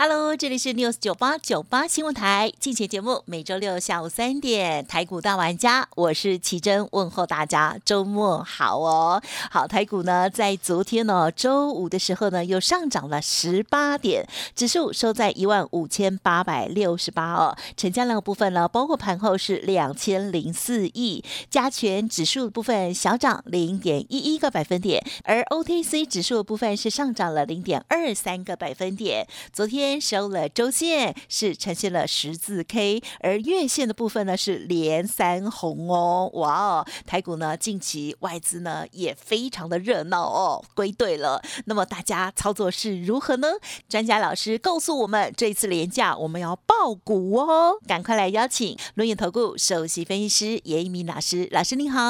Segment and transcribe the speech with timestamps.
[0.00, 9.20] Hello，这里是 News 九八九八新闻台，进前节目每周六下午三点，台股大玩家，我是奇珍，问候大家周末好哦。
[9.50, 14.24] 好，台股呢在昨天呢周五的时候呢又上涨了十八点，
[14.54, 17.56] 指数收在一万五千八百六十八哦。
[17.76, 29.26] 成交量部分呢，包括盘后是两千零四亿，加权指数部分小涨零点一一个百分点，而 OTC 指数部分是上涨了零点二三个百分点。
[29.52, 29.87] 昨天。
[30.00, 36.86] 收了周线是呈现了十字 K，而月线的部分呢是连三红哦，哇哦！
[37.06, 41.40] 台股呢近期外资呢也非常的热闹哦，归队了。
[41.66, 43.52] 那么大家操作是如何呢？
[43.88, 52.00] 专家老师告诉我们，这一次连假我们要爆股哦，赶快来邀请轮眼投顾首席分析师严一鸣老师，老师您好。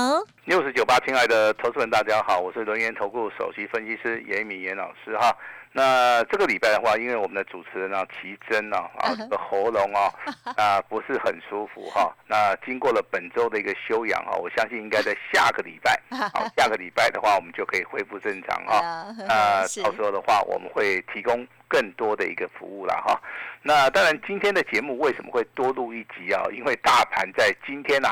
[0.46, 5.36] 六十九八，亲爱的投资人大家好，我是轮眼投顾首席分析师严一鸣严老师哈。
[5.72, 10.12] 那这个礼拜的话，因为我们的主持人啊，奇珍啊，啊，这个喉咙啊，
[10.56, 12.12] 啊，不是很舒服哈。
[12.26, 16.00] 那经过了本周的一个休养啊，我相信应该在下个礼拜，
[16.32, 19.14] 好， 下个礼拜的话，我们就可以恢复正常哈。
[19.28, 23.20] 那到时候的话，我们会提供更多的一个服务了哈。
[23.62, 26.42] 那当然，今天的节目为什么会多录一集啊？
[26.52, 28.08] 因为大盘在今天呐。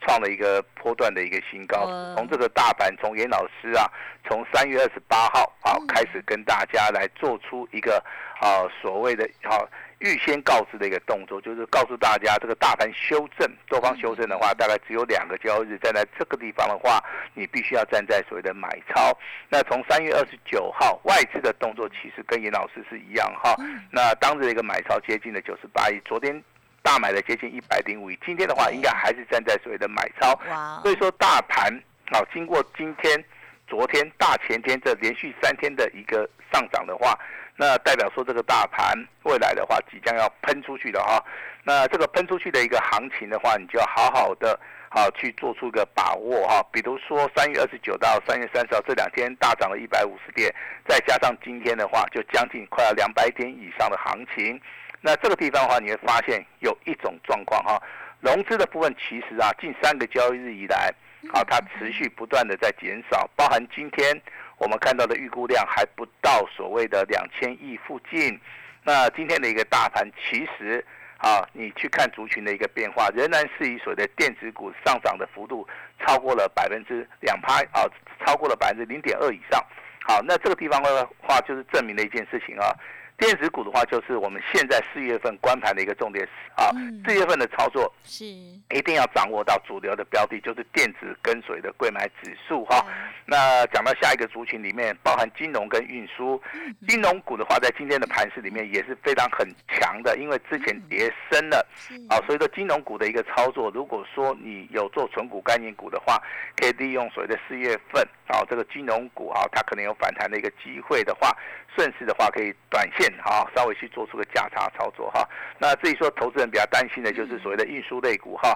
[0.00, 3.84] 创了一个波段的一个新高，从这个大盘，从严老师啊，
[4.28, 8.02] 从三月二十八号啊开始跟大家来做出一个
[8.40, 9.60] 啊所谓的啊
[9.98, 16.98] 预先告知的一个动作，就是告诉大家这个大盘修正，多方修正的话，大概只有两个交易日，站在这个地方的话，
[17.34, 19.16] 你必须要站在所谓的买超。
[19.50, 23.54] 那从三月二十九号外资的动作其实跟严老师是一样哈，
[23.92, 26.42] 那当日的一个买超接近了九十八亿，昨天。
[26.90, 30.36] 大买了接近一百零五亿，今天的话应该还是站在所谓的买超，
[30.82, 31.72] 所以说大盘
[32.10, 33.24] 好，经过今天、
[33.68, 37.16] 昨天、大前天这连续三天的一个上涨的话，
[37.54, 38.92] 那代表说这个大盘
[39.22, 41.24] 未来的话即将要喷出去的哈，
[41.62, 44.58] 那这个喷出去的一个行情的话，你就要好好的
[44.88, 50.52] 好去做出一个把握哈，比如说三月二十九到三月三十号这两天大涨了一百五十点，
[50.88, 54.60] 再加上今天的话就将近快要两百点以上的行情。
[55.02, 57.82] 那这个地方的话，你会发现有一种状况哈，
[58.20, 60.92] 融资的部分其实啊，近三个交易日以来，
[61.32, 64.20] 啊，它持续不断的在减少，包含今天
[64.58, 68.38] 我们看到的预估量还不到所谓的两千亿附近。
[68.84, 70.84] 那今天的一个大盘，其实
[71.16, 75.66] 啊，你去看族群的一个变化，仍然是以所谓的电子股上涨的幅度
[75.98, 77.88] 超过了百分之两拍啊，
[78.24, 79.64] 超过了百分之零点二以上。
[80.06, 82.76] 好，那这个地方的话，就是证明了一件事情啊。
[83.20, 86.26] 电子股的话，就是我们现在四月份关盘的一个重点
[86.56, 86.72] 啊。
[87.06, 92.82] 四月份的操作是一定要掌握到主流的标的，就是电子跟随的贵买指数哈。
[93.26, 96.42] 那讲到下一个族群里面，包含金融跟运输。
[96.88, 101.64] 金融股的话，在今天的盘市里面也是非常很强的，因为之前跌深了
[102.08, 102.16] 啊。
[102.26, 106.18] 所以说金融股的一个操作，如果说你有做纯股概念股的话，
[106.56, 111.36] 可以利用所谓的四月份啊，这个金融股啊，它可能有反弹的一个机会的话，
[111.76, 113.09] 顺势的话可以短线。
[113.22, 115.28] 好，稍微去做出个价差操作哈。
[115.58, 118.54] 那至于说投资人比较担心的，就是所谓的运输类股哈。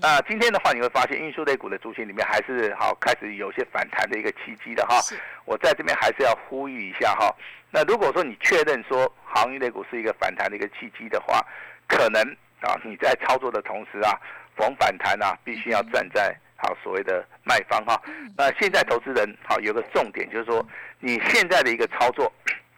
[0.00, 5.00] 那今天的话，你会发现运输类股的族群里面还是好开始有些反弹的一个契机的哈。
[5.44, 7.34] 我在这边还是要呼吁一下哈。
[7.70, 11.44] 那如果说你确认说航运类股是一个反弹的一个契机的话，
[11.86, 12.22] 可能
[12.60, 14.18] 啊你在操作的同时啊，
[14.56, 18.00] 逢反弹啊，必须要站在好所谓的卖方哈。
[18.36, 20.66] 那现在投资人好有个重点就是说，
[20.98, 22.30] 你现在的一个操作。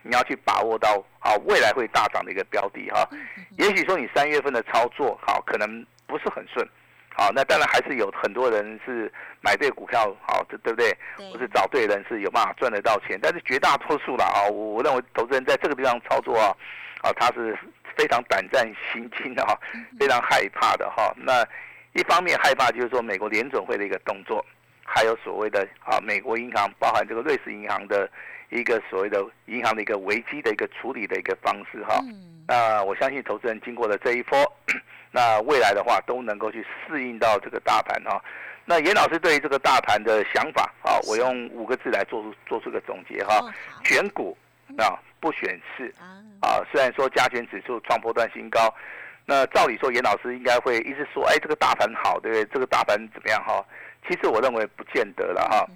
[0.02, 3.08] 你要去把握到好未来会大涨的一个标的哈，
[3.58, 6.66] 也许说你三月份的操作好可能不是很顺，
[7.14, 10.96] 好那当然还是有很多人是买对股票好对对不对？
[11.32, 16.54] 或是找对人是有办法赚得到钱，但是绝大多数啦啊，我我认为投资人在这个地方操作啊，
[17.02, 17.56] 啊他是
[17.96, 19.58] 非常胆战心惊的哈，
[19.98, 21.14] 非常害怕的哈。
[21.16, 21.44] 那
[21.92, 24.44] 一方面害怕就是说美国联准会的一个动作，
[24.84, 28.08] 还有所谓的啊美国银行包含这个瑞士银行的。
[28.54, 31.98] 一个所谓的银行的一个危机的一个处理的一个方式哈，
[32.46, 34.38] 那我相信投资人经过了这一波，
[35.10, 38.22] 那未来的话都能够去适应到这个大盘哈。
[38.66, 43.40] 那严老师对于这个大盘的想法啊，我用五个字来做出做出个总结哈，
[43.84, 44.36] 选股
[44.76, 45.90] 啊不选市
[46.42, 46.60] 啊。
[46.70, 48.68] 虽然说加权指数创波段新高，
[49.24, 52.44] 那照理说，严老师应该会一直说，哎，这个大盘好，对不对？
[52.52, 53.64] 这个大盘怎么样哈？
[54.08, 55.66] 其实我认为不见得了哈，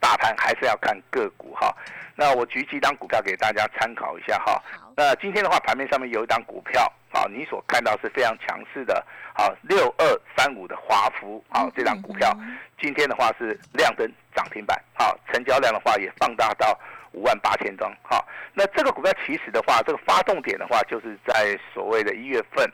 [0.00, 1.74] 大盘还是要看个股哈。
[2.14, 4.62] 那我举几档股票给大家参考一下哈。
[4.96, 9.04] 那今天的话，盘面上面有一档股票啊，你所看到是非常强势的，
[9.34, 12.34] 好，六二三五的华孚，好，这档股票
[12.80, 16.78] 今天的话是亮灯涨停板，好，成交量的话也放大到
[17.12, 22.66] 五万八千张，哈，那这个股票其实的话，这个发动点的话，就是在所谓的一月份。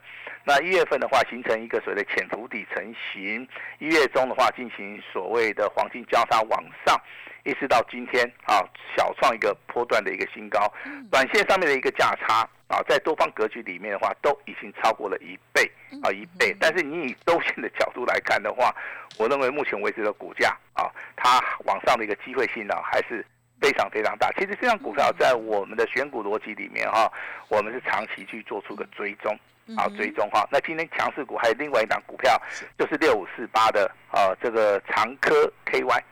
[0.45, 3.47] 那一月份的话，形成一个所谓的潜伏底成型；
[3.79, 7.01] 一月中的话，进行所谓的黄金交叉往上，
[7.45, 8.59] 一直到今天啊，
[8.97, 10.73] 小创一个波段的一个新高。
[11.11, 15.71] 短线上面的一个价差啊，在多方格局里面的话，都已经超过了一倍
[16.03, 16.57] 啊，一倍。
[16.59, 18.75] 但是你以周线的角度来看的话，
[19.19, 23.25] 我认为目前为止的股价啊，它往上的一个机会性呢，还是
[23.63, 24.29] 非常非常大。
[24.33, 27.11] 其实这张股票在我们的选股逻辑里面哈，
[27.49, 29.39] 我们是长期去做出个追踪。
[29.77, 30.45] 好，追踪哈。
[30.51, 32.37] 那今天强势股还有另外一档股票，
[32.77, 36.03] 就是六五四八的啊，这个长科 KY。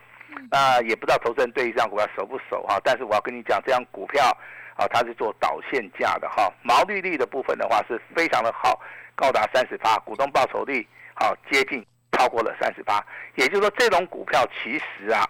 [0.49, 2.79] 那也不知道投资人对于这张股票熟不熟哈？
[2.85, 4.25] 但是我要跟你讲，这张股票
[4.77, 8.81] 啊，它是做导线价的哈，毛利率的部分的话是非常的好，
[9.17, 13.05] 高达三十八，股东报酬率好接近超过了三十八。
[13.35, 15.29] 也就是说，这种股票其实啊，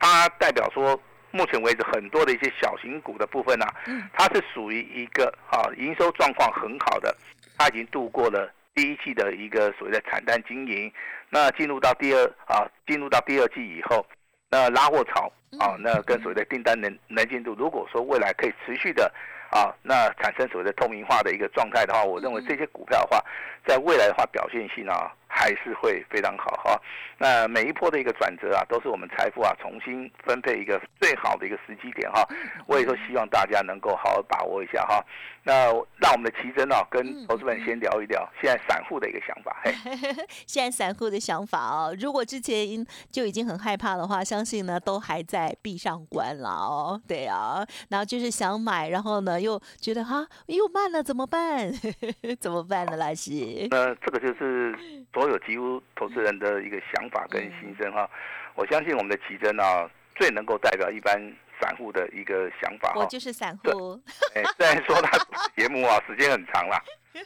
[0.00, 1.00] 它代表说。
[1.34, 3.66] 目前为止，很多的一些小型股的部分呢，
[4.12, 7.12] 它是属于一个啊营收状况很好的，
[7.58, 10.92] 它已经度过了第一季的一个所谓的惨淡经营，
[11.28, 14.06] 那进入到第二啊进入到第二季以后，
[14.48, 19.12] 那拉货潮啊，那跟所谓的订单能能进度，如果说未来可以持续的
[19.50, 23.20] 啊，那产生所谓的透明化的一个状态的话，我认为这些股票的话，
[23.66, 25.10] 在未来的话表现性啊。
[25.36, 26.80] 还是会非常好哈，
[27.18, 32.24] 那每一波的一个转折啊，都是我们财富啊重新分配一个最好的一个时机点哈。
[32.68, 35.04] 我也说希望大家能够好好把握一下哈。
[35.46, 35.66] 那
[36.00, 39.60] 让我们的奇珍啊跟投资们先聊一聊现在散户的一个想法。
[39.62, 39.74] 嘿，
[40.46, 47.02] 现在散户的想法哦，如果之前就已经很害怕的话，相信呢都还在闭上关了哦。
[47.08, 51.70] 对啊，然后就是想买，然后呢又觉得哈又慢了怎么办？
[52.40, 53.66] 怎么办呢，老师？
[53.70, 54.72] 那这个就是
[55.12, 55.23] 昨。
[55.24, 58.06] 都有几乎投资人的一个想法跟心声哈，
[58.54, 61.18] 我相信我们的奇珍啊，最能够代表一般
[61.58, 62.92] 散户的一个想法。
[62.94, 63.98] 我就是散户。
[64.36, 65.16] 哎，虽然说他
[65.56, 66.76] 节目啊 时间很长了，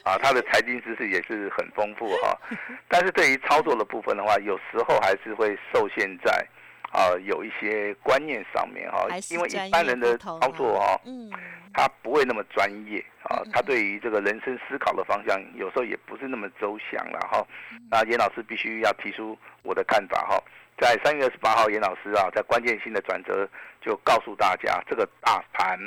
[0.05, 2.39] 啊，他的财经知识也是很丰富哈，
[2.87, 6.31] 但是对于操作的部分的话，有时候还是会受限在。
[6.91, 11.29] 啊，有一些观念上面哈，因为一般人的操作哈，嗯，
[11.73, 17.45] 他不会那么专业啊，他对于这个人生思考的方向，有时候也不是那么周详了哈。
[17.91, 20.43] 那严老师必须要提出我的看法哈，
[20.79, 23.47] 在三月二十八号，严老师啊，在关键性的转折
[23.81, 25.77] 就告诉大家，这个大盘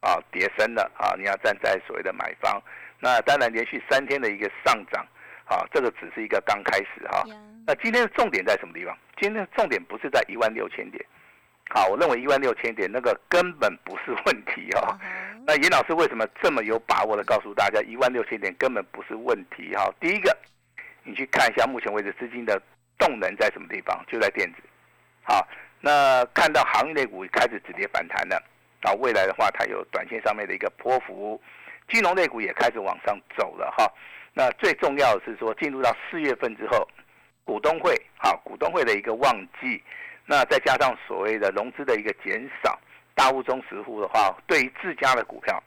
[0.00, 2.62] 啊跌深了啊，你要站在所谓的买方。
[2.98, 5.06] 那当然，连续三天的一个上涨。
[5.50, 7.24] 啊，这个只是一个刚开始哈。
[7.66, 8.96] 那今天的重点在什么地方？
[9.20, 11.04] 今天的重点不是在一万六千点。
[11.68, 14.96] 好，我认为一万六千点那个根本不是问题哈。
[15.44, 19.92] 那严老师为什么这么有把握的告诉大家，一万六千点根本不是问题哈？
[19.98, 20.36] 第一个，
[21.02, 22.60] 你去看一下目前为止资金的
[22.96, 24.62] 动能在什么地方，就在电子。
[25.22, 25.46] 好，
[25.80, 28.40] 那看到行业类股开始止跌反弹了，
[28.82, 31.40] 啊，未来的话它有短线上面的一个波幅，
[31.88, 33.92] 金融类股也开始往上走了哈。
[34.32, 36.88] 那最重要的是说，进入到四月份之后，
[37.44, 39.82] 股东会好，股东会的一个旺季，
[40.24, 42.78] 那再加上所谓的融资的一个减少，
[43.14, 45.60] 大户中实户的话，对于自家的股票，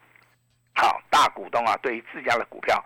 [0.73, 2.83] 好，大股东啊，对于自家的股票，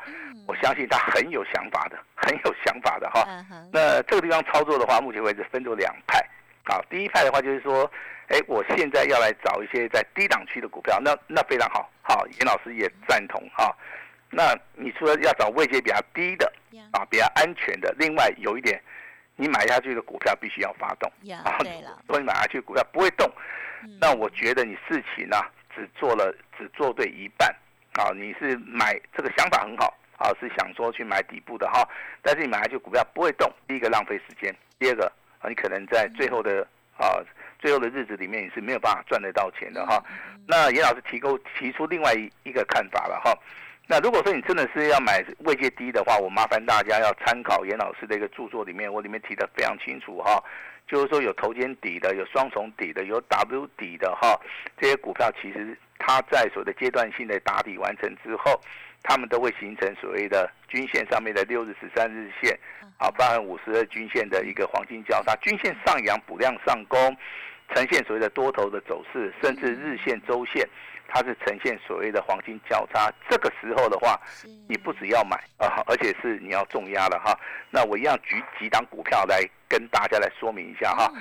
[0.47, 3.23] 我相信他很有想法的，很有想法的哈。
[3.71, 6.19] 那这个地方操作的话，目前为止分作两派，
[6.65, 7.89] 好，第一派的话就是说，
[8.29, 13.73] 哎，我现在要来找一些在低档区的股票，那那非常好，好，严老师也赞同哈。
[14.29, 16.51] 那你除了要找位阶比较低的
[16.91, 18.81] 啊，比较安全的，另外有一点，
[19.35, 21.09] 你买下去的股票必须要发动
[21.43, 21.57] 啊。
[21.59, 23.31] 对了，如果你买下去股票不会动，
[24.01, 25.37] 那我觉得你事情呢
[25.73, 27.49] 只做了只做对一半
[27.93, 28.11] 啊。
[28.13, 31.87] 你是买这个想法很好啊，是想说去买底部的哈，
[32.21, 36.67] 但是你买下去股票不会动，第一个浪费时间，第二个啊，你可能在最后的
[36.97, 37.15] 啊
[37.59, 40.03] 最后的日子里面你是没有办法赚得到钱的哈。
[40.45, 43.33] 那严老师提供提出另外一一个看法了哈。
[43.89, 50.43] 那如果说你真的是要买位阶低的话，我麻烦大家要参考严老师的一个著作里面，我里面提的非常清楚哈，
[50.85, 54.37] 就是说有头肩底的，有双重底的，有 W 底的哈，
[54.77, 58.59] 这些股票其实它在所谓的阶段性的打底完成之后，
[59.03, 62.59] 它们都会形成所谓的均线上面的六日、十三日线，
[62.97, 66.99] 啊，包含五十二均线的一个黄金交叉，均线上扬补量上攻，
[67.73, 70.67] 呈现所谓的多头的走势，甚至日线、周线。
[71.07, 74.19] 它是呈现所谓的黄金交叉，这个时候的话，
[74.67, 77.37] 你不只要买啊，而且是你要重压了哈。
[77.69, 81.11] 那我一样举几档股票来跟大家来说明一下哈。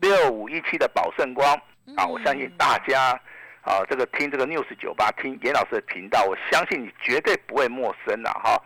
[0.00, 1.54] 六五一七的宝盛光
[1.96, 3.18] 啊，我相信大家
[3.62, 8.60] 啊，这个听这个 news 九八听严老师的频道，我相信你绝对不会陌生了哈。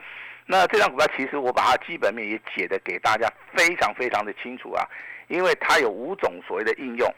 [0.46, 4.82] 那这张股票其实我把它基本面也解的给大家非常非常的清楚啊，
[5.28, 7.14] 因为它有五种所谓的应用，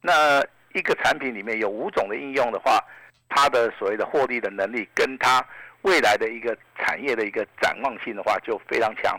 [0.00, 0.42] 那
[0.74, 2.82] 一个产品里面有五种的应用的话，
[3.28, 5.44] 它的所谓的获利的能力跟它
[5.82, 9.18] 未来的一个产业的一个展望性的话就非常强。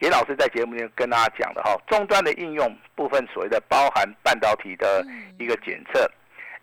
[0.00, 5.04] 严老师在节目里面跟大家讲的哈，终端的应用部分所谓的包含半导体的
[5.38, 6.10] 一个检测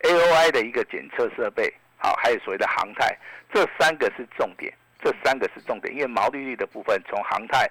[0.01, 3.17] ，AOI 的一个检测设备，好，还有所谓的航太，
[3.53, 4.73] 这三个是重点。
[5.03, 7.69] 这三个是重点，因为毛利率的部分，从航太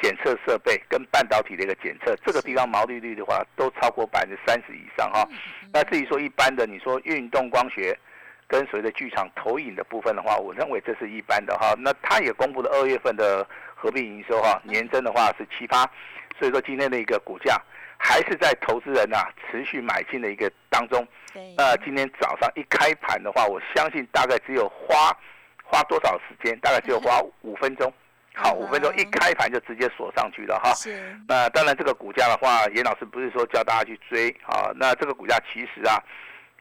[0.00, 5.26] 检测设备跟半导体的一个检测，这个地方毛利率的话都超过百分之三十以上哈。
[5.72, 7.98] 那至于说一般的，你说运动光学
[8.46, 11.74] 跟随着剧场投影的部分的话，我认为这是一般的哈。
[11.78, 15.88] 那它也公布了二月份的合并营收哈，年增的话是七八，
[16.38, 17.60] 所以说今天的一个股价
[17.96, 19.18] 还是在投资人呐
[19.50, 21.06] 持续买进的一个当中。
[21.56, 25.16] 那今天早上一开盘的话，我相信大概只有花。
[25.66, 26.56] 花多少时间？
[26.60, 27.92] 大概只有花五分钟。
[28.34, 30.72] 好，五分钟一开盘就直接锁上去了哈。
[31.28, 34.72] 那当然，这个股价的话，严老师不是说教大家去追啊。
[34.74, 36.02] 那这个股价其实啊，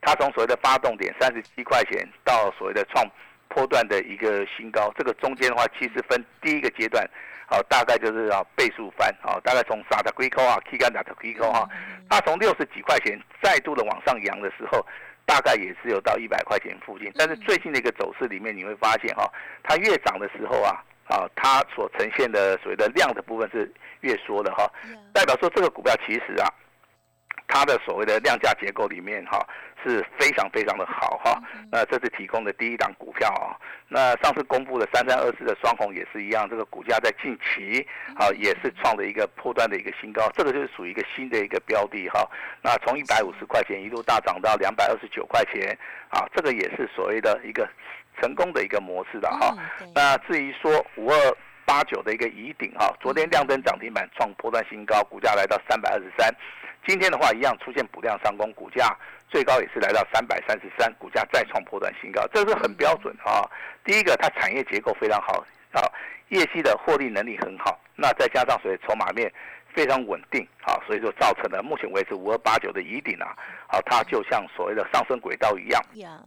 [0.02, 3.04] 它从所谓的发动点三十七块钱到所谓的创
[3.50, 7.04] 波段的一个新高，这个中间的话，其实分第一个阶段，
[7.48, 9.40] 好，大概就是啊倍数翻啊。
[9.44, 11.68] 大概从沙特硅扣啊，K 干打的硅扣哈，
[12.10, 14.86] 它从六十几块钱再度的往上扬的时候。
[15.26, 19.24] 大概也是有到一百块钱附近，但是最近的一个走势里面，你会发现哈，
[19.64, 24.70] 它越涨的时候啊，啊，它所呈现的所谓的量的部分是越缩的哈，
[25.14, 26.48] 代表说这个股票其实啊。
[27.46, 29.46] 它的所谓的量价结构里面哈
[29.84, 31.40] 是非常非常的好哈，
[31.72, 33.54] 那这是提供的第一档股票啊。
[33.90, 42.28] 那上次公布的三三二四的双红也是一样，这个股价在近期啊也是创了一个破断的一个新高，这个就是属于一个新的一个标的哈。
[42.64, 45.78] 那从一百五十块钱一路大涨到两百二十九块钱
[46.10, 47.70] 啊，这个也是所谓的一个
[48.20, 49.56] 成功的一个模式的哈。
[49.94, 51.18] 那至于说五二
[51.66, 56.34] 八九的一个疑顶哈，昨天亮灯涨停板创破断新高，股价来到三百二十三。
[56.86, 58.96] 今天的话，一样出现补量上攻，股价
[59.30, 63.48] 最高也是来到三百三十三，股价再创破断新高，这是很标准啊。
[63.86, 65.82] 第一个，它产业结构非常好啊，
[66.30, 69.32] 业绩的获利能力很好，那再加上所谓筹码面。
[69.74, 73.36] 非常稳定，啊，所以说造成了目前为止五二八九的疑顶啊，
[73.68, 75.82] 好，它就像所谓的上升轨道一样，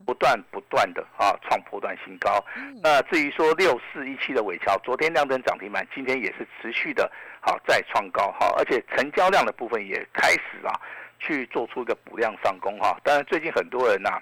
[0.04, 2.44] 不断不断的啊创破断新高。
[2.82, 7.10] 那至于说六四一七的尾桥，昨天亮灯涨停板，今天也是持续的，
[7.40, 10.72] 好再创高，好，而且成交量的部分也开始啊
[11.18, 12.98] 去做出一个补量上攻哈。
[13.04, 14.20] 当然最近很多人呐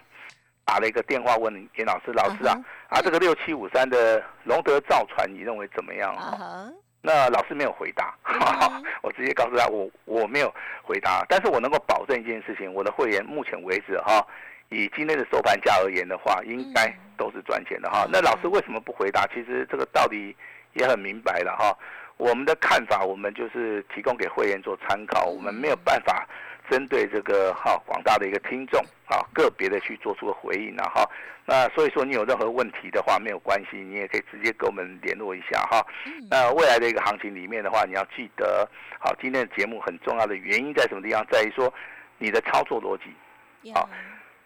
[0.65, 2.55] 打了一个电话问严老师，老师啊，
[2.89, 6.71] 啊这个六七五三的龙德造船，你认为怎么样啊？
[7.07, 8.15] 那老师没有回答，
[9.03, 10.51] 我直接告诉他，我我没有
[10.83, 14.27] 回答，但是我能够保证一件事情，我的会员目前为止哈，
[14.71, 18.09] 以今天的收盘价而言的话，应该都是赚钱的哈。
[18.11, 19.27] 那老师为什么不回答？
[19.27, 20.35] 其实这个道理
[20.73, 21.77] 也很明白了哈。
[22.17, 26.27] 我们的看法，我们就是提供给会员做参考，我们没有办法。
[26.71, 31.09] 针对这个哈广大的一个听众啊，个别的去做出个回应了哈。
[31.47, 35.85] 那所以说你有任何问题的话，没有关系，你也可以直接跟我们联络一下哈。
[36.31, 38.67] 那未来的一个行情里面的话，你要记得，
[38.99, 41.23] 好，今天的节目很重要的原因在什么地方？
[41.31, 41.73] 在于说
[42.17, 43.87] 你的操作逻辑啊，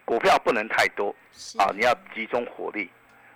[0.04, 1.14] 股票不能太多
[1.58, 2.90] 啊，你要集中火力，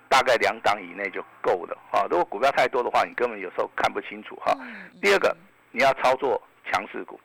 [0.09, 2.03] 大概两档以内就够了啊。
[2.11, 4.53] 如果股票太多的话，你根本有时候看不清楚哈。
[5.01, 5.37] 第二个，
[5.71, 7.21] 你要操作强势股。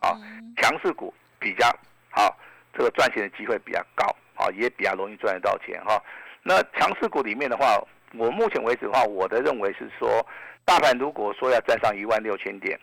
[0.00, 0.18] 啊，
[0.56, 1.66] 强势股比较
[2.10, 2.36] 好，
[2.74, 6.02] 这个赚钱的机会比较高，啊，也比较容易赚得到钱哈。
[6.42, 7.82] 那强势股里面的话，
[8.14, 10.26] 我目前为止的话，我的认为是说，
[10.64, 12.78] 大盘如果说要站上一万六千点，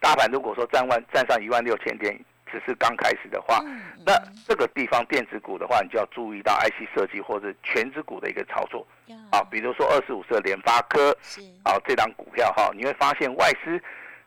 [0.00, 2.18] 大盘如果说站万站上一万六千点
[2.50, 3.60] 只是刚开始的话，
[4.06, 4.12] 那
[4.46, 8.86] 这个地方电子股的话，你就要注意到 IC 设计或者全指股的一个操作，
[9.30, 11.10] 啊，比如说二十五色联发科，
[11.64, 13.82] 啊，这张股票哈，你会发现外资。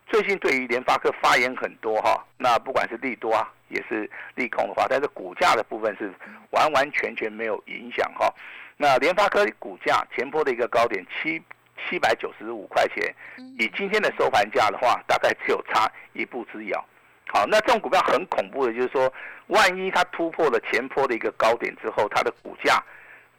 [0.08, 6.12] 最近对于联发科发言很多哈，那不管是利多啊，也是利空的话，但是股价的部分是
[6.52, 8.34] 完完全全没有影响哈。
[8.78, 11.42] 那联发科股价前波的一个高点七
[11.90, 13.16] 七百九十五块钱，
[13.58, 16.86] 以今天的收盘价的话，大概只有差一步之遥。
[17.28, 19.12] 好，那这种股票很恐怖的，就是说，
[19.48, 22.84] 万一它突破了前坡的一个高点之后，它的股价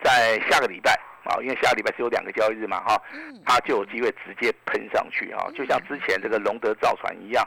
[0.03, 3.01] 在下个礼拜啊，因为下个礼拜只有两个交易日嘛哈，
[3.47, 7.47] 它就有机会直接喷上去啊，就像之前这个龙德造船一样，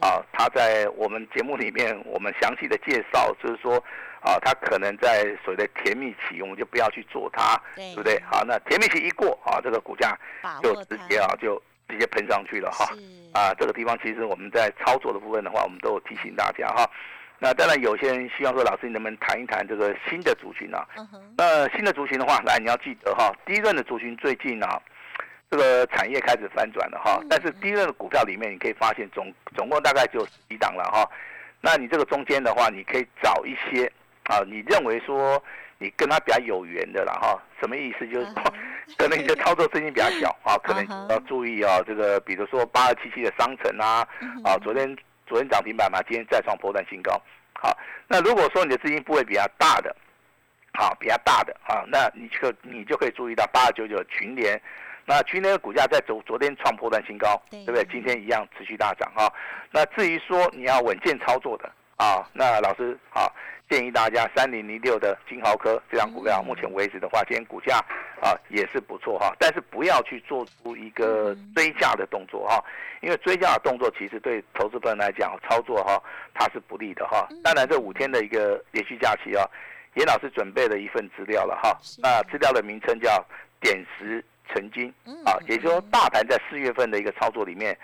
[0.00, 3.76] 啊，它在我们节目里面我们详细的介绍，就是说
[4.20, 8.20] 啊，它可能在所谓的甜蜜期，我们就不要去做它，对不对？
[8.30, 10.18] 好，那甜蜜期一过啊，这个股价
[10.62, 12.84] 就直接啊就直接喷上去了哈，
[13.32, 16.88] 啊，这个地方其实我们在操作的部分的话，我们都有提醒大家哈。
[17.44, 20.82] 那当然，有些人希望说，老师你能不能谈一谈这个新的族群啊？
[21.36, 24.80] 那新的族群的话，来你要记得哈，第一轮的族群最近啊，
[25.50, 27.20] 这个产业开始反转了哈。
[27.28, 31.06] 但是第一轮的股票里面，你可以发现总总共大概就几档了哈。
[31.60, 35.38] 那你这个中间的话，你可以找一些啊，你认为说
[35.76, 37.38] 你跟他比较有缘的了哈。
[37.60, 38.08] 什么意思？
[38.08, 38.42] 就是说，
[38.96, 41.82] 可能你的操作资金比较小啊，可能要注意啊。
[41.86, 44.08] 这个比如说八二七七的商城啊，
[44.42, 44.96] 啊，昨天。
[45.34, 47.20] 昨天涨停板嘛，今天再创波段新高。
[47.54, 47.76] 好，
[48.06, 49.92] 那如果说你的资金部位比较大的，
[50.74, 54.56] 好，比较大的啊，那你就你就可以注意到八二九九群联，
[55.04, 57.84] 那群联的股价在昨昨天创波段新高，对不对？
[57.90, 59.28] 今天一样持续大涨哈。
[59.72, 63.26] 那至于说你要稳健操作的啊，那老师啊。
[63.74, 67.78] 建议大家三零零六的金豪科这张股票，目前为止的话，今天股价
[68.20, 72.64] 啊也是不错哈，但是不要去做出一个追价的动作哈，
[73.00, 76.00] 因为追价的动作其实对投资人来讲操作哈
[76.34, 77.26] 它是不利的哈。
[77.42, 79.44] 当然这五天的一个连续假期啊，
[79.94, 83.26] 严老师准备了一份资料了哈，那资料的名称叫
[83.60, 84.88] 点石成金
[85.24, 87.76] 啊，也就是说大盘在四月份的一个操作里面，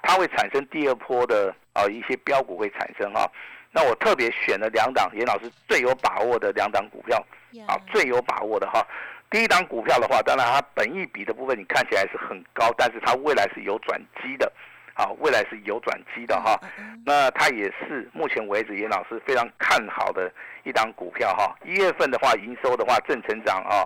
[0.00, 3.30] 它会产生第二波的啊一些标股会产生哈。
[3.76, 7.22] 那我特别选了两档，严老师最有把握的两档股票，
[7.68, 8.82] 啊，最有把握的哈。
[9.28, 14.50] 第一档股票的话，当然它本益比的部分你看起来是很高，但是它未来是有转机的，
[14.94, 16.58] 好，未来是有转机的哈。
[17.04, 20.32] 那它也是目前为止严老师非常看好的
[20.64, 21.54] 一档股票哈。
[21.62, 23.84] 一月份的话，营收的话正成长啊，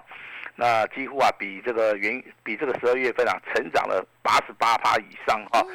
[0.54, 5.66] 那几乎啊比这个原比这个十二月份啊成长了八十八趴以上哈。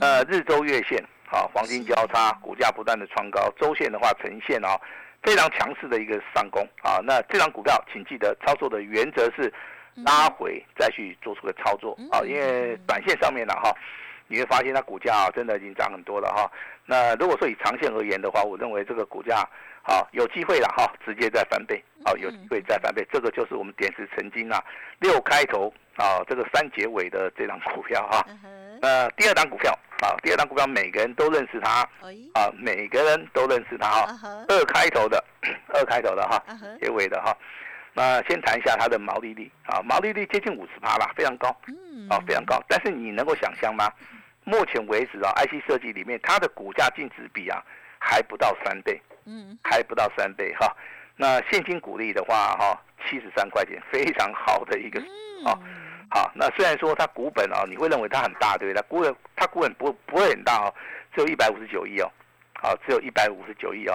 [0.00, 1.04] 呃，日周月线。
[1.30, 4.80] 好，黄金交叉，股价不断的创高，周线的话呈现啊
[5.22, 7.00] 非常强势的一个上攻啊。
[7.04, 9.52] 那这张股票，请记得操作的原则是
[10.06, 13.70] 拉回再去做出个操作啊，因为短线上面呢哈，
[14.28, 16.50] 你会发现它股价啊真的已经涨很多了哈。
[16.84, 19.46] 那如果说以长线而言的话，我认为这个股价
[19.82, 24.62] 好有机会了哈，直接再翻倍，好有机会再翻倍，这个就是我们点石成金啊，
[25.00, 28.24] 六开头啊这个三结尾的这张股票哈。
[28.80, 31.80] 呃，第二档股票啊，第二档股票每个人都认识它，
[32.32, 35.22] 啊，每个人都认识它哈，二开头的，
[35.74, 36.42] 二开头的哈，
[36.80, 37.36] 结尾的哈。
[37.92, 41.48] 那先谈一下它的毛利率啊，毛利率接近五十趴吧，非常高，
[42.08, 42.62] 啊，非常高。
[42.68, 43.92] 但是你能够想象吗？
[44.48, 47.62] 目前为止啊，IC 设计里面它的股价净值比啊，
[47.98, 50.74] 还不到三倍，嗯，还不到三倍哈。
[51.16, 54.98] 那现金股利的话哈，七十三块钱，非常好的一个
[55.44, 55.52] 啊。
[56.10, 58.80] 好，那虽然说它股本啊，你会认为它很大，对不对？
[58.80, 60.74] 它股本它股本不不会很大哦，
[61.14, 62.10] 只有一百五十九亿哦，
[62.62, 63.94] 好，只有一百五十九亿哦。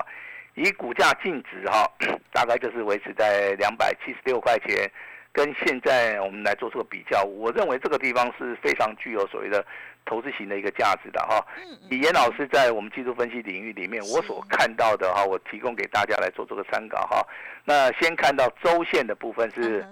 [0.53, 1.91] 以股价净值哈，
[2.31, 4.87] 大概就是维持在两百七十六块钱，
[5.33, 9.65] 跟现在我们来做出个比较，我认为这个地方是非常具有所谓的
[10.05, 11.45] 投资型的一个价值的哈。
[11.89, 17.27] 以严老师在我们技术分析领域里面，我所看到的哈，我提供给大家来做这个参考哈。
[17.65, 19.85] 那先看到周线的部分是。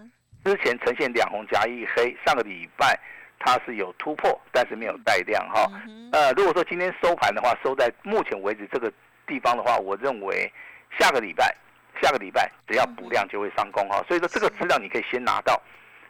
[0.43, 2.99] 之前呈现两红加一黑，上个礼拜
[3.38, 5.71] 它是有突破，但是没有带量哈。
[6.12, 8.91] 呃，如果说今天收盘的话，收在目前为止这个
[9.27, 10.51] 地方的话，我认为
[10.97, 11.56] 下个礼拜，
[12.01, 14.04] 下个礼拜只要补量就会上攻哈。
[14.08, 15.60] 所以说这个资料你可以先拿到，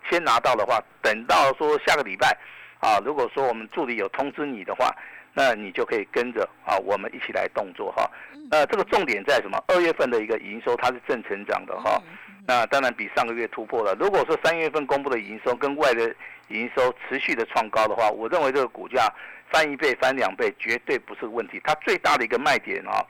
[0.09, 2.37] 先拿到的话，等到说下个礼拜
[2.79, 4.93] 啊，如果说我们助理有通知你的话，
[5.33, 8.09] 那你就可以跟着啊，我们一起来动作哈。
[8.49, 9.57] 那这个重点在什么？
[9.67, 12.01] 二月份的一个营收它是正成长的哈。
[12.47, 13.95] 那当然比上个月突破了。
[13.99, 16.13] 如果说三月份公布的营收跟外的
[16.47, 19.07] 营收持续的创高的话，我认为这个股价
[19.51, 21.61] 翻一倍、翻两倍绝对不是问题。
[21.63, 23.05] 它最大的一个卖点啊，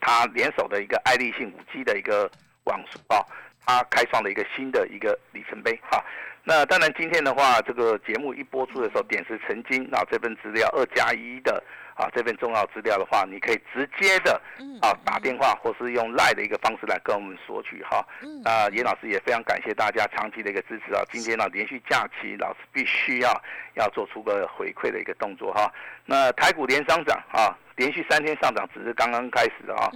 [0.00, 2.30] 它联手的一个爱立信五 G 的一个
[2.64, 3.24] 网速啊，
[3.64, 6.04] 它开创了一个新的一个里程碑哈。
[6.44, 11.62] 那当然今天的话，这个节目一播出的时候，点石成金啊，这份资料二加一的。
[11.98, 14.40] 啊，这份重要资料的话，你可以直接的
[14.80, 18.06] 啊打电话，或是用赖的一个方式来跟我们索取哈。
[18.44, 21.02] 啊，严老师也非常感谢大家长期的一个支持啊。
[21.10, 23.42] 今天呢，连续假期，老师必须要
[23.74, 25.68] 要做出个回馈的一个动作哈。
[26.04, 29.88] 那台股连商涨啊，连续三天上涨，只是刚刚开始啊。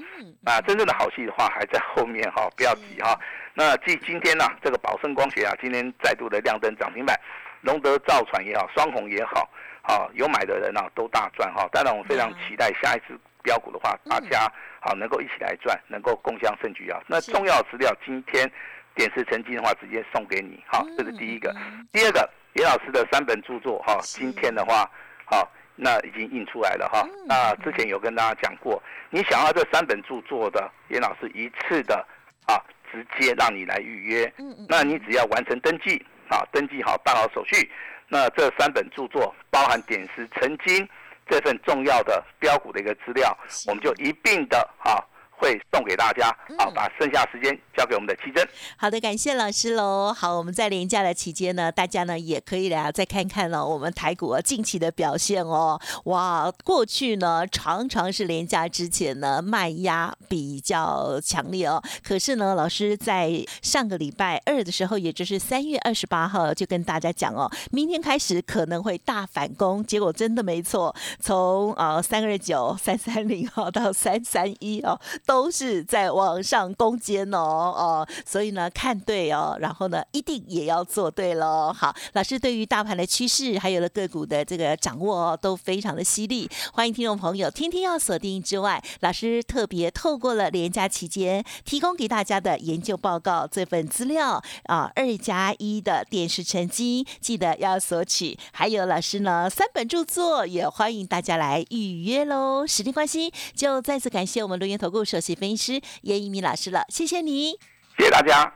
[0.45, 3.19] 啊，真正的好戏的话还在后面哈，不要急哈。
[3.55, 7.19] 那继今天呢，这个宝盛光学啊，今天再度的亮灯涨停板，
[7.61, 9.51] 龙德造船也好，双红也好。
[9.83, 11.69] 好，有买的人啊都大赚哈！
[11.73, 14.49] 当然，我非常期待下一次标股的话，大家
[14.81, 17.03] 好能够一起来赚，能够共襄盛举啊！
[17.09, 18.49] 那重要资料今天
[18.95, 20.63] 点石成金的话，直接送给你。
[20.69, 21.53] 好，这是第一个。
[21.91, 24.89] 第二个，严老师的三本著作哈，今天的话，
[25.25, 25.51] 好，
[25.83, 27.05] 那已经印出来了哈。
[27.27, 32.07] 那之前有跟大家讲过，你想要这三本著作的，严老师一次的
[32.47, 32.55] 啊，
[32.91, 34.33] 直接让你来预约。
[34.69, 37.71] 那你只要完成登记啊，登记好办好手续，
[38.09, 40.89] 那这三本著作包含点石成金
[41.29, 45.05] 这份重要的标股的一个资料，我们就一并的哈。
[45.43, 48.49] 会送给大家，好，把剩下时间交给我们的奇珍。
[48.77, 50.15] 好的，感谢老师喽。
[50.17, 55.81] 好，我们在廉价的期间呢，大家呢也可以来再看看呢我们台股近期的表现哦。
[56.05, 75.01] 哇，过去呢常常是廉价之前呢卖压比较强烈哦，可是呢老师在上个礼拜二的时候，也就是三月二十八号就跟大家讲哦，明天开始可能会大反攻，结果真的没错，从呃三二九、三三零号到三三一哦。
[75.32, 81.73] 都都是在往上攻坚哦哦，所以呢看对哦，然后呢一定也要做对喽。
[81.73, 86.47] 好，老师对于大盘的趋势还有了个股的这个掌握哦，都非常的犀利。
[86.75, 98.39] 欢迎听众朋友天天要锁定之外，老师特别透过了连假期间提供给大家的研究报告这份资料啊，二加一的电视成绩，记得要索取。
[98.53, 102.67] 还有老师呢三本著作也欢迎大家来预约喽。
[102.67, 105.35] 时间关系，就再次感谢我们留言投顾手。
[105.43, 107.53] 分析师叶一鸣老师了，谢谢你，
[107.97, 108.53] 谢谢大家。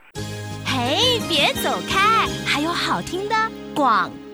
[0.66, 3.34] 嘿，别走开，还有好听的
[3.74, 4.25] 广告。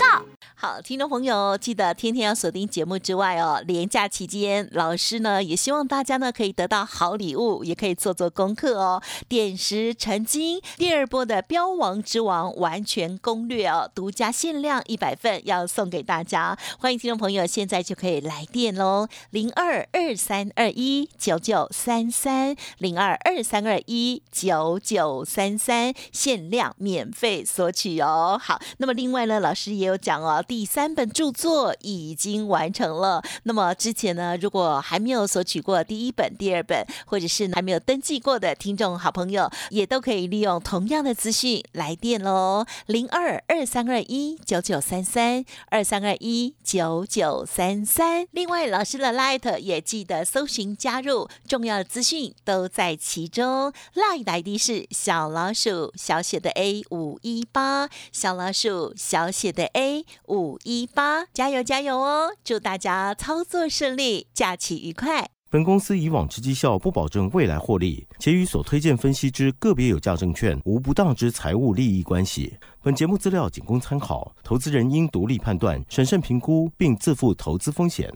[0.62, 3.60] 好，听众朋友，记得天天要锁定节目之外哦。
[3.66, 9.02] 连假期间，老师呢也希望大家呢可以得到好礼物，也可以做做功课哦。
[9.28, 16.56] 点石成金第二波的标王之王完全攻略哦，独家限量一百份要送给大家。
[16.78, 28.40] 欢迎听众朋友现在就可以来电喽，零二二三二一九九三三零二二三二一九九三三，限量免费索取哦。
[28.40, 30.40] 好，那么另外呢，老师也有讲哦。
[30.52, 33.22] 第三本著作已经完成了。
[33.44, 48.26] 那么之前呢，如果还没有索取过第一本、第二本，或者是还没有登记过的听众好朋友，也都可以利用同样的资讯来电喽，零二二三二一九九三三二三二一九九三三。
[48.32, 53.72] 另外，老师的 Light 也记得搜寻加入，重要的资讯都在其中。
[53.94, 60.41] Light 的 ID 是小老鼠小写的 A 五一八，小老鼠小写的 A 五。
[60.42, 62.32] 五一八，加油加油哦！
[62.42, 65.30] 祝大家操作顺利，假期愉快。
[65.48, 72.56] 本公司以往之绩效不保证未来获利，且与所推荐分析之个别有价证券无不当之财务利益关系。
[72.82, 78.12] 本节目资料仅供参考，投资人应独立判断、审慎评估，并自负投资风险。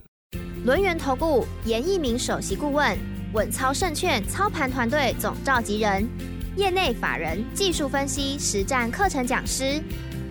[0.65, 2.97] 轮源投顾严一鸣首席顾问，
[3.33, 6.05] 稳操胜券操盘团队总召集人，
[6.57, 9.81] 业内法人、技术分析、实战课程讲师。